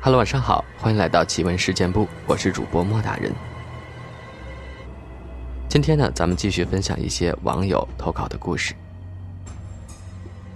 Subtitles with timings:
[0.00, 3.32] Hello，晚上好，欢迎来到奇闻事件部，我是主播莫大人。
[5.68, 8.74] 今天呢，咱们继续分享一些网友投稿的故事。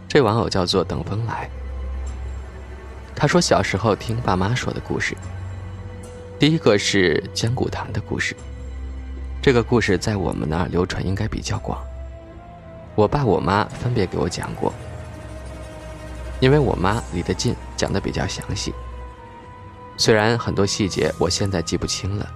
[0.06, 1.50] 这网友叫做等风来，
[3.16, 5.16] 他说小时候听爸妈说的故事。
[6.38, 8.36] 第一个是江古潭的故事，
[9.42, 11.82] 这个故事在我们那儿流传应该比较广。
[12.94, 14.72] 我爸我妈分别给我讲过，
[16.38, 18.72] 因为我妈离得近，讲的比较详细。
[19.96, 22.26] 虽然很多细节我现在记不清了。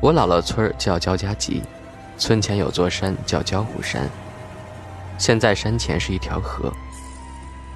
[0.00, 1.62] 我姥姥村叫焦家集，
[2.16, 4.08] 村前有座山叫焦虎山。
[5.18, 6.72] 现在山前是一条河。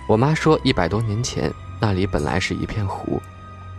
[0.09, 3.21] 我妈说，一百多年前那里本来是一片湖。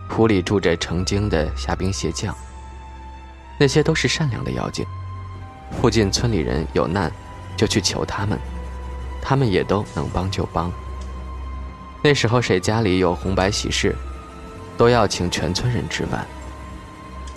[0.08, 2.34] 湖里住着成精的虾兵蟹将，
[3.58, 4.84] 那些都是善良的妖精。
[5.70, 7.10] 附近村里人有难，
[7.56, 8.38] 就去求他们，
[9.22, 10.70] 他们也都能帮就帮。
[12.06, 13.96] 那时候谁家里有红白喜事，
[14.76, 16.26] 都要请全村人吃饭。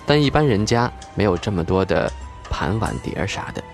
[0.04, 2.12] 但一般人家没有这么多的
[2.50, 3.64] 盘碗碟啥的。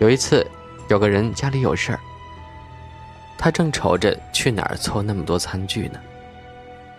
[0.00, 0.44] 有一次，
[0.88, 2.00] 有个人家里有事儿，
[3.38, 6.00] 他正愁着去哪儿凑那么多餐具呢。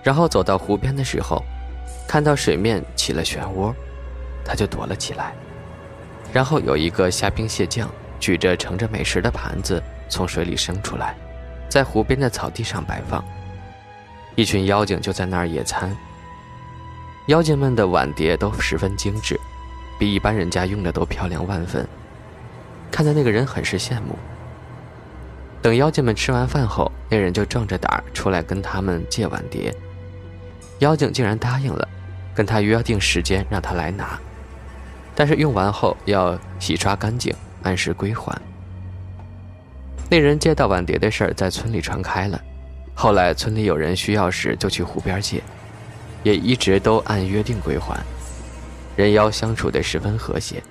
[0.01, 1.43] 然后走到湖边的时候，
[2.07, 3.73] 看到水面起了漩涡，
[4.45, 5.33] 他就躲了起来。
[6.31, 7.89] 然后有一个虾兵蟹将
[8.21, 11.13] 举着盛着美食的盘子从水里升出来，
[11.71, 13.23] 在湖边的草地上摆放。
[14.35, 15.95] 一群妖精就在那儿野餐。
[17.27, 19.39] 妖精们的碗碟都十分精致，
[19.97, 21.87] 比一般人家用的都漂亮万分，
[22.91, 24.19] 看的那个人很是羡慕。
[25.61, 29.73] 等妖精们吃完饭后，那人就壮着胆儿出来跟他们借碗碟。
[30.79, 31.87] 妖精竟然答应了，
[32.35, 34.19] 跟他约定时间让他来拿，
[35.15, 37.33] 但是用完后要洗刷干净，
[37.63, 38.35] 按时归还。
[40.11, 42.37] 那人借到碗碟的事儿在村里传开了，
[42.93, 45.41] 后来村里有人需要时就去湖边借，
[46.21, 47.97] 也一直都按约定归还，
[48.97, 50.61] 人妖相处得十分和谐。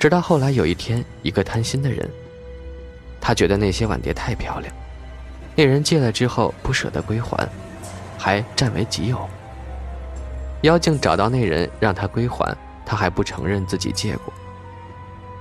[0.00, 2.10] 直到后来有一天，一个贪心的人，
[3.20, 4.74] 他觉得那些碗碟太漂亮，
[5.54, 7.48] 那人借了之后不舍得归还。
[8.20, 9.30] 还占为己有。
[10.62, 12.52] 妖精找到那人，让他归还，
[12.84, 14.34] 他还不承认自己借过。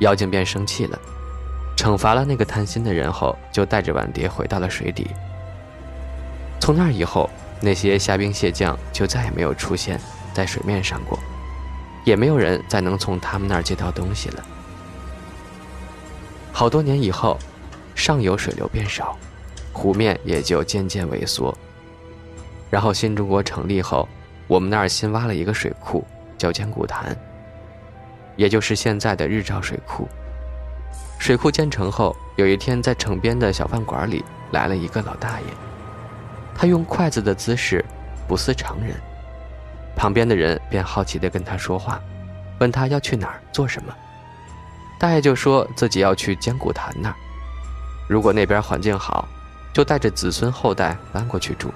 [0.01, 0.99] 妖精便生气了，
[1.77, 5.07] 惩罚了那个贪心的人后，就带着碗碟回到了水底。
[6.59, 7.29] 从那以后，
[7.61, 9.97] 那些虾兵蟹将就再也没有出现
[10.33, 11.17] 在水面上过，
[12.03, 14.43] 也没有人再能从他们那儿借到东西了。
[16.51, 17.37] 好多年以后，
[17.93, 19.15] 上游水流变少，
[19.71, 21.55] 湖面也就渐渐萎缩。
[22.71, 24.09] 然后新中国成立后，
[24.47, 26.03] 我们那儿新挖了一个水库，
[26.39, 27.15] 叫江古潭，
[28.35, 30.09] 也就是现在的日照水库。
[31.19, 35.45] 水库建成后，有一天在城边的小饭馆里来了一个老大爷，
[36.55, 37.83] 他用筷子的姿势
[38.27, 38.95] 不似常人，
[39.95, 41.99] 旁边的人便好奇地跟他说话，
[42.59, 43.93] 问他要去哪儿做什么。
[44.99, 47.15] 大爷就说自己要去江古潭那儿，
[48.07, 49.27] 如果那边环境好，
[49.73, 51.71] 就带着子孙后代搬过去住。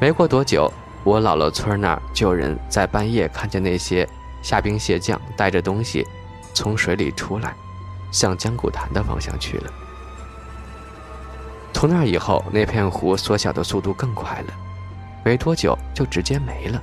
[0.00, 0.72] 没过多久，
[1.04, 4.08] 我姥姥村那儿就有人在半夜看见那些
[4.42, 6.06] 虾兵蟹将带着东西
[6.52, 7.54] 从水里出来，
[8.12, 9.72] 向江古潭的方向去了。
[11.72, 14.54] 从那以后，那片湖缩小的速度更快了，
[15.24, 16.80] 没多久就直接没了。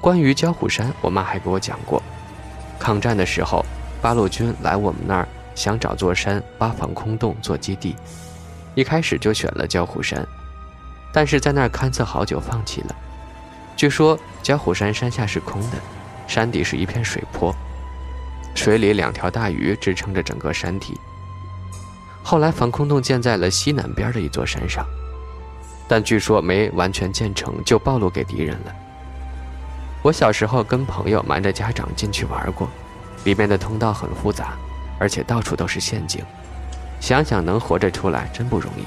[0.00, 2.02] 关于焦虎山，我妈还给我讲过，
[2.78, 3.64] 抗战的时候，
[4.00, 7.94] 八路军来我们那儿，想找座山挖防空洞做基地。
[8.74, 10.26] 一开始就选了焦虎山，
[11.12, 12.94] 但是在那儿勘测好久，放弃了。
[13.76, 15.76] 据说焦虎山山下是空的，
[16.26, 17.54] 山底是一片水坡，
[18.56, 20.98] 水里两条大鱼支撑着整个山体。
[22.22, 24.84] 后来防空洞建在了西南边的一座山上，
[25.86, 28.74] 但据说没完全建成就暴露给敌人了。
[30.02, 32.68] 我小时候跟朋友瞒着家长进去玩过，
[33.24, 34.54] 里面的通道很复杂，
[34.98, 36.24] 而且到处都是陷阱。
[36.98, 38.82] 想想能活着出来真不容易。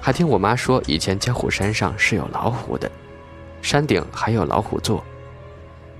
[0.00, 2.90] 还听我妈说，以前焦虎山上是有老虎的，
[3.62, 5.04] 山顶还有老虎座，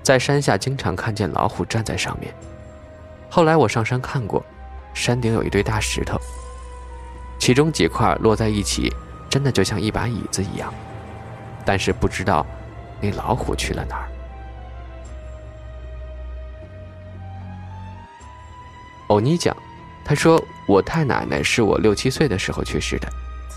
[0.05, 2.31] 在山下经常看见老虎站在上面。
[3.27, 4.45] 后来我上山看过，
[4.93, 6.15] 山顶有一堆大石头，
[7.39, 8.93] 其中几块摞在一起，
[9.27, 10.71] 真的就像一把椅子一样，
[11.65, 12.45] 但是不知道
[13.01, 14.07] 那老虎去了哪儿。
[19.07, 19.57] 欧尼讲，
[20.05, 23.09] 他说我太奶奶是我六七岁的时候去世的，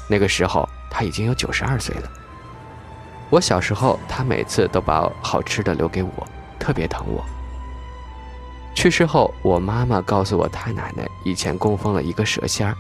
[0.08, 2.10] 那个时候她已经有九十二岁了。
[3.28, 6.26] 我小时候，她每次都把好吃的留给我，
[6.68, 7.24] 特别疼我。
[8.74, 12.76] 去世后，我妈妈告诉我太奶奶以前供奉了一个蛇仙儿。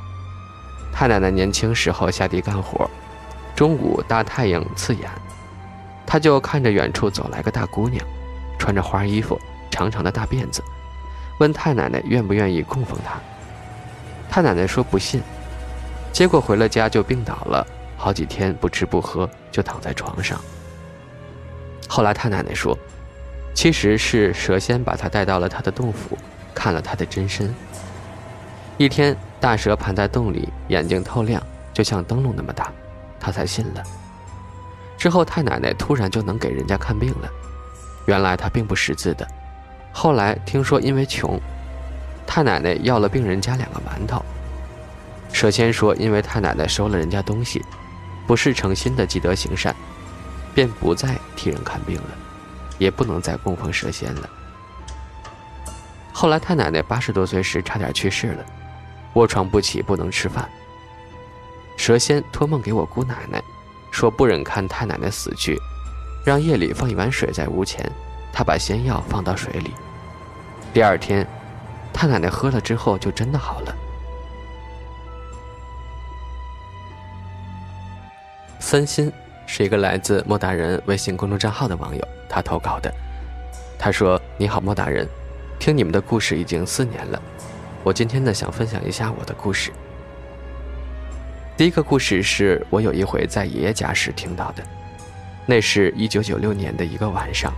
[0.92, 2.86] 太奶奶年轻时候下地干活，
[3.56, 5.08] 中午大太阳刺眼，
[6.06, 8.04] 她就看着远处走来个大姑娘，
[8.58, 9.40] 穿着花衣服，
[9.70, 10.62] 长长的大辫子，
[11.40, 13.18] 问太奶奶愿不愿意供奉她。
[14.28, 15.22] 太奶奶说不信，
[16.12, 20.38] 结果回了家就病倒了，好几天不吃不喝就躺在床上。
[21.88, 22.76] 后来太奶奶说，
[23.58, 26.16] 其实是蛇仙把他带到了他的洞府，
[26.54, 27.52] 看了他的真身。
[28.76, 29.16] 一天。
[29.40, 32.72] 大蛇盘在洞里，眼睛透亮，就像灯笼那么大，
[33.18, 33.82] 他才信了。
[34.96, 37.28] 之后太奶奶突然就能给人家看病了，
[38.06, 39.26] 原来她并不识字的。
[39.92, 41.40] 后来听说因为穷，
[42.26, 44.24] 太奶奶要了病人家两个馒头。
[45.32, 47.64] 蛇仙说，因为太奶奶收了人家东西，
[48.26, 49.74] 不是诚心的积德行善，
[50.54, 52.18] 便不再替人看病了，
[52.78, 54.28] 也不能再供奉蛇仙了。
[56.12, 58.44] 后来太奶奶八十多岁时差点去世了。
[59.14, 60.48] 卧床不起，不能吃饭。
[61.76, 63.42] 蛇仙托梦给我姑奶奶，
[63.90, 65.58] 说不忍看太奶奶死去，
[66.24, 67.90] 让夜里放一碗水在屋前，
[68.32, 69.72] 她把仙药放到水里。
[70.72, 71.26] 第二天，
[71.92, 73.74] 太奶奶喝了之后就真的好了。
[78.60, 79.10] 三心
[79.50, 82.92] 是一个来自莫大人微信公众账号的网友，他投稿的。
[83.78, 85.08] 他说：“你好，莫大人，
[85.58, 87.20] 听你们的故事已经四年了。”
[87.82, 89.72] 我今天呢，想分享一下我的故事。
[91.56, 94.62] 第一个故事是我有一回在爷爷家时听到的，
[95.46, 97.50] 那是一九九六年的一个晚上，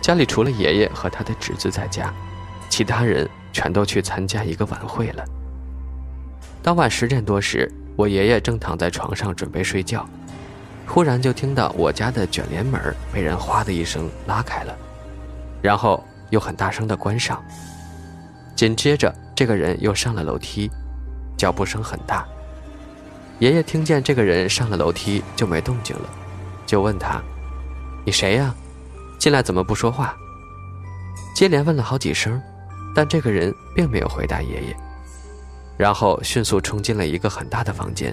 [0.00, 2.10] 家里除了爷爷和他的侄子在家，
[2.70, 5.24] 其他人全都去参加一个晚会了。
[6.62, 10.08] 当晚十点多时，我爷爷正躺在床上准备睡觉，
[10.92, 14.76] 忽然就听到我家的卷帘门被人哗的一声拉开了，
[15.62, 17.40] 然后又很大声的关上。
[18.56, 20.68] 紧接着，这个人又上了楼梯，
[21.36, 22.26] 脚步声很大。
[23.38, 26.10] 爷爷听见这个人上了楼梯就没动静了，
[26.66, 27.22] 就问他
[28.04, 28.52] ：“你谁呀？
[29.16, 30.16] 进来怎么不说话？”
[31.36, 32.42] 接连问了好几声，
[32.96, 34.76] 但这个人并没有回答爷爷，
[35.78, 38.12] 然后迅速冲进了一个很大的房间，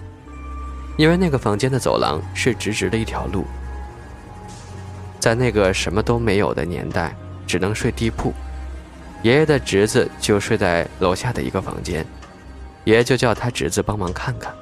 [0.97, 3.45] 因为那个房间的走廊是直直的一条路。
[5.19, 7.15] 在那个什么都没有的年代，
[7.45, 8.33] 只能睡地铺。
[9.23, 12.05] 爷爷的侄子就睡在楼下的一个房间，
[12.83, 14.53] 爷爷就叫他侄子帮忙看看。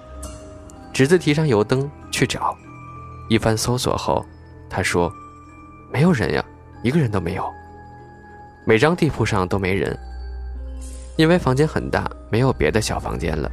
[0.93, 2.55] 侄子提上油灯去找，
[3.29, 4.25] 一番搜索后，
[4.69, 5.11] 他说
[5.91, 6.43] ：“没有人呀，
[6.83, 7.45] 一个人都没有。
[8.65, 9.95] 每张地铺上都没人，
[11.17, 13.51] 因为房间很大，没有别的小房间了，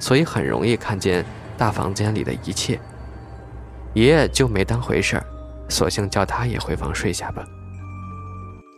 [0.00, 1.24] 所以很容易看见
[1.60, 2.80] 大房间里的一切。”
[3.92, 5.24] 爷爷就没当回事儿，
[5.68, 7.44] 索性叫他也回房睡下吧。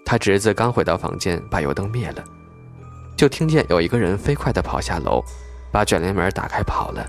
[0.04, 2.24] 他侄子刚回到房间，把油灯灭了，
[3.16, 5.22] 就听见有一个人飞快地跑下楼，
[5.70, 7.06] 把卷帘门打开跑了。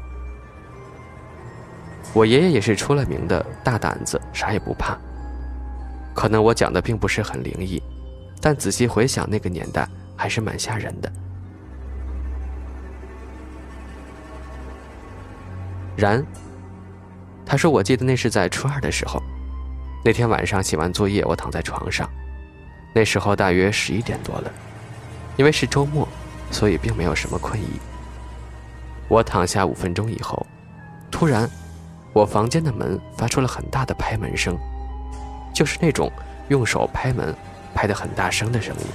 [2.13, 4.95] 我爷爷也是出了名的大胆子，啥也不怕。
[6.13, 7.81] 可能我讲的并不是很灵异，
[8.39, 11.11] 但仔细回想那个年代，还是蛮吓人的。
[15.95, 16.25] 然，
[17.45, 19.21] 他说：“我记得那是在初二的时候，
[20.03, 22.09] 那天晚上写完作业，我躺在床上。”
[22.95, 24.51] 那时候大约十一点多了，
[25.35, 26.07] 因为是周末，
[26.51, 27.79] 所以并没有什么困意。
[29.07, 30.45] 我躺下五分钟以后，
[31.11, 31.49] 突然，
[32.13, 34.57] 我房间的门发出了很大的拍门声，
[35.53, 36.11] 就是那种
[36.49, 37.35] 用手拍门，
[37.73, 38.85] 拍得很大声的声音。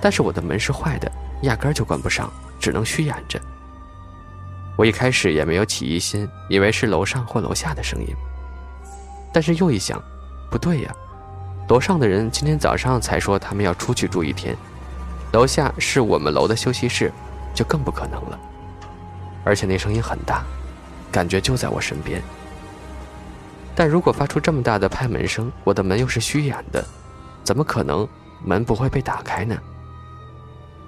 [0.00, 1.10] 但是我的门是坏的，
[1.42, 2.28] 压根儿就关不上，
[2.60, 3.40] 只能虚掩着。
[4.78, 8.14] 我一开始也没有起疑心，以为是楼上或楼下的声音。
[9.32, 10.00] 但是又一想，
[10.48, 10.94] 不对呀。
[11.68, 14.56] 楼上的人今天早上才说他们要出去住一天，
[15.32, 17.12] 楼下是我们楼的休息室，
[17.52, 18.38] 就更不可能了。
[19.42, 20.44] 而且那声音很大，
[21.10, 22.22] 感觉就在我身边。
[23.74, 26.86] 但如果发出这么大的拍门声，我的门又是虚掩的，
[27.42, 28.08] 怎么可能
[28.44, 29.58] 门不会被打开呢？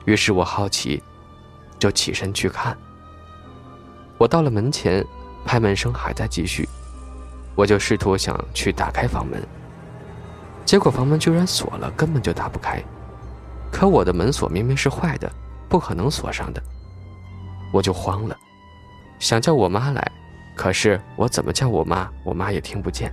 [0.05, 1.03] 于是我好奇，
[1.77, 2.79] 就起身去看。
[4.21, 5.03] 我到了门前，
[5.47, 6.69] 拍门声还在继续，
[7.55, 9.43] 我就试图想去打开房门。
[10.63, 12.83] 结果房门居然锁了，根本就打不开。
[13.73, 15.33] 可我的门锁明明是坏的，
[15.71, 16.63] 不可能锁上的。
[17.73, 18.37] 我就慌了，
[19.19, 20.13] 想叫我妈来，
[20.55, 23.11] 可是我怎么叫我妈，我妈也听不见。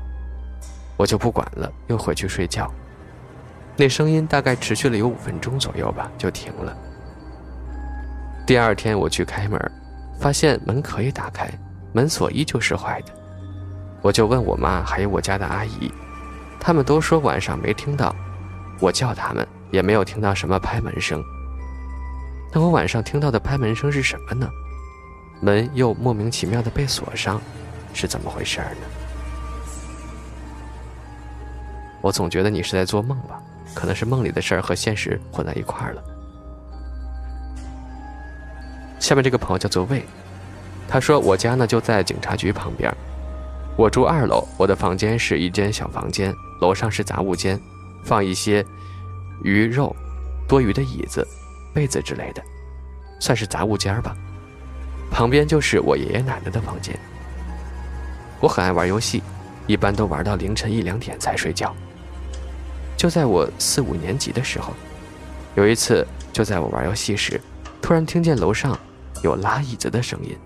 [0.98, 2.70] 我就不管了，又回去睡觉。
[3.78, 6.76] 那声音大概持续了有五分钟左右吧，就停了。
[8.46, 9.72] 第二天我去开门，
[10.20, 11.50] 发现门可以打开，
[11.94, 13.14] 门锁依旧是坏的。
[14.02, 15.92] 我就问我妈，还有我家的阿姨。
[16.60, 18.16] 他们都说晚上没听到，
[18.80, 21.24] 我叫他们也没有听到什么拍门声。
[22.54, 24.50] 那我晚上听到的拍门声是什么呢？
[25.40, 27.40] 门又莫名其妙的被锁上，
[27.94, 28.88] 是怎么回事呢？
[32.02, 33.42] 我总觉得你是在做梦吧，
[33.74, 36.04] 可能是梦里的事儿和现实混在一块儿了。
[39.00, 40.04] 下面这个朋友叫做魏，
[40.88, 42.94] 他说我家呢就在警察局旁边，
[43.76, 47.60] 我住二楼，我的房间是一间小房间，楼上是杂物间，
[48.04, 48.66] 放一些
[49.44, 49.96] 鱼肉、
[50.48, 51.26] 多余的椅子、
[51.74, 52.42] 被子之类的，
[53.20, 54.16] 算是杂物间吧。
[55.10, 56.98] 旁边就是我爷爷奶奶的房间。
[58.40, 59.24] 我很爱玩游戏，
[59.68, 61.74] 一般都玩到凌晨一两点才睡觉。
[62.98, 64.74] 就在我四五年级的时候，
[65.56, 67.40] 有一次，就在我玩游戏时，
[67.82, 68.78] 突然听见楼上
[69.24, 70.38] 有拉椅子的声音。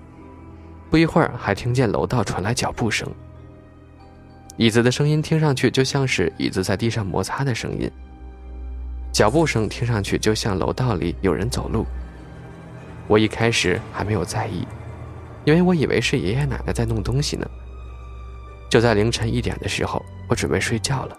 [0.89, 3.07] 不一会儿，还听见楼道传来脚步声。
[4.57, 7.89] 椅子的声音听上去就像是椅子在地上摩擦的声音，
[9.11, 11.85] 脚步声听上去就像楼道里有人走路。
[13.07, 14.67] 我一开始还没有在意，
[15.45, 17.49] 因为我以为是爷爷奶奶在弄东西呢。
[18.69, 21.17] 就在凌晨一点的时候，我准备睡觉了。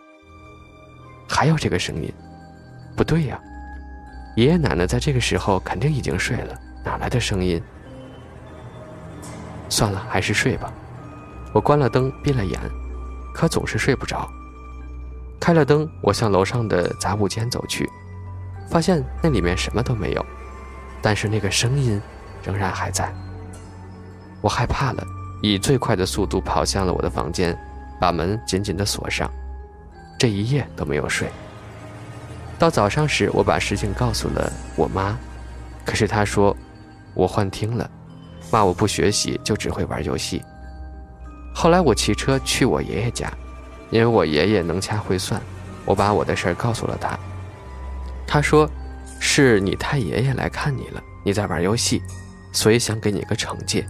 [1.28, 2.12] 还有这个声音，
[2.96, 3.40] 不对呀！
[4.34, 7.62] 爷爷奶奶在这个时候肯定已经睡了，哪来的声音？
[9.68, 10.72] 算了，还是睡吧。
[11.52, 12.58] 我关了灯，闭了眼，
[13.34, 14.26] 可总是睡不着。
[15.38, 17.88] 开了灯，我向楼上的杂物间走去，
[18.70, 20.24] 发现那里面什么都没有，
[21.02, 22.00] 但是那个声音
[22.42, 23.12] 仍然还在。
[24.40, 25.04] 我害怕了，
[25.42, 27.54] 以最快的速度跑向了我的房间，
[28.00, 29.30] 把门紧紧地锁上。
[30.18, 31.28] 这一夜都没有睡。
[32.62, 35.18] 到早上时，我把事情告诉了我妈，
[35.84, 36.56] 可是她说
[37.12, 37.90] 我幻听了，
[38.52, 40.40] 骂我不学习就只会玩游戏。
[41.52, 43.28] 后来我骑车去我爷爷家，
[43.90, 45.42] 因为我爷爷能掐会算，
[45.84, 47.18] 我把我的事儿告诉了他。
[48.28, 48.70] 他说
[49.18, 52.00] 是你太爷爷来看你了，你在玩游戏，
[52.52, 53.84] 所以想给你个惩戒。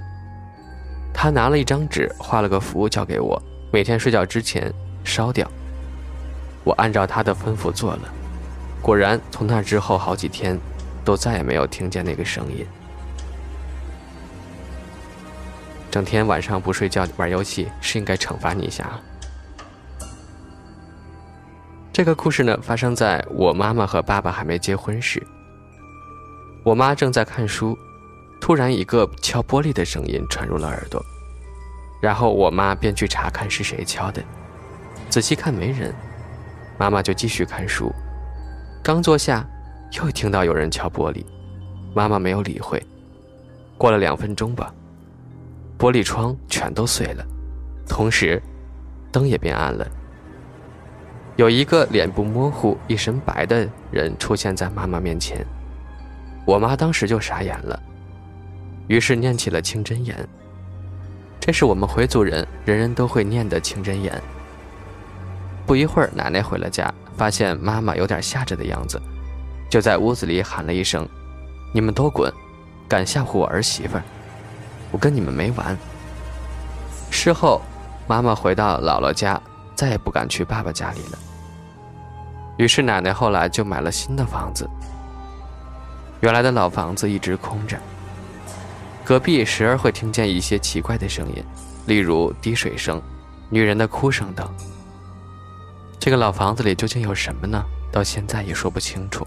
[1.12, 3.38] 他拿了一张纸，画了个符交给我，
[3.70, 4.72] 每天睡觉之前
[5.04, 5.46] 烧掉。
[6.64, 8.08] 我按照他的吩咐做了，
[8.82, 10.58] 果然从那之后好几天，
[11.04, 12.66] 都再也没有听见那个声音。
[15.88, 18.90] 整天晚上不睡觉玩游戏，是应该惩罚你一下。
[21.92, 25.22] 这个故事呢，发生在我妈妈和爸爸还没结婚时。
[26.64, 27.78] 我妈正在看书，
[28.40, 31.04] 突然一个敲玻璃的声音传入了耳朵，
[32.00, 34.24] 然后我妈便去查看是谁敲的，
[35.10, 35.94] 仔细看没人。
[36.78, 37.92] 妈妈就继续看书，
[38.82, 39.48] 刚坐下，
[39.92, 41.24] 又听到有人敲玻璃，
[41.94, 42.84] 妈妈没有理会。
[43.78, 44.74] 过了两分钟吧，
[45.78, 47.24] 玻璃窗全都碎了，
[47.88, 48.42] 同时，
[49.12, 49.86] 灯也变暗了。
[51.36, 55.46] 有一个脸部模糊、一身白的人出现在妈妈面前，
[56.44, 57.80] 我妈当时就傻眼了，
[58.88, 60.28] 于是念起了清真言。
[61.38, 64.20] 这是我们回族人人人都会念的清真言。
[65.66, 69.00] 不一会儿，奶奶回了家，发现妈妈有点吓着的样子，
[69.70, 71.08] 就在屋子里喊了一声
[71.72, 72.32] ：“你们都滚！
[72.88, 73.98] 敢吓唬我儿媳妇，
[74.90, 75.76] 我跟你们没完！”
[77.10, 77.62] 事后，
[78.06, 79.40] 妈妈回到姥姥家，
[79.74, 81.18] 再也不敢去爸爸家里了。
[82.58, 84.68] 于是，奶奶后来就买了新的房子。
[86.20, 87.78] 原来的老房子一直空着，
[89.04, 91.42] 隔壁时而会听见一些奇怪的声音，
[91.86, 93.00] 例如滴水声、
[93.48, 94.48] 女人的哭声等。
[96.04, 97.64] 这个老房子里究竟有什么呢？
[97.92, 99.24] 到现在也说不清楚。